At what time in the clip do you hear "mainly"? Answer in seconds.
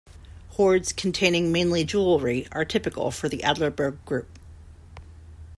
1.51-1.83